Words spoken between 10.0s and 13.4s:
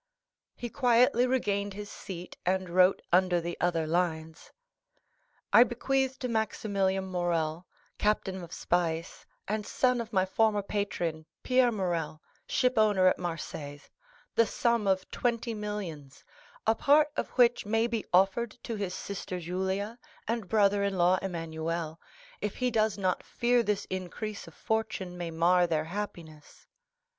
of my former patron, Pierre Morrel, shipowner at